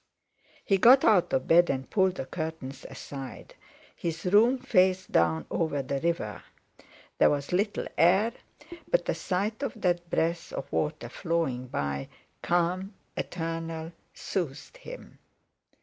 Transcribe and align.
He 0.65 0.79
got 0.79 1.05
out 1.05 1.31
of 1.31 1.47
bed 1.47 1.69
and 1.69 1.87
pulled 1.87 2.15
the 2.15 2.25
curtains 2.25 2.87
aside; 2.89 3.53
his 3.95 4.25
room 4.25 4.57
faced 4.57 5.11
down 5.11 5.45
over 5.51 5.83
the 5.83 5.99
river. 5.99 6.41
There 7.19 7.29
was 7.29 7.51
little 7.51 7.85
air, 7.99 8.33
but 8.89 9.05
the 9.05 9.13
sight 9.13 9.61
of 9.61 9.79
that 9.79 10.09
breadth 10.09 10.53
of 10.53 10.71
water 10.71 11.07
flowing 11.07 11.67
by, 11.67 12.09
calm, 12.41 12.95
eternal, 13.15 13.91
soothed 14.11 14.77
him. 14.77 15.19